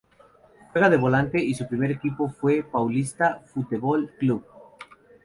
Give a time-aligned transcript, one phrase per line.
[0.73, 4.41] Juega de volante y su primer equipo fue Paulista Futebol Clube.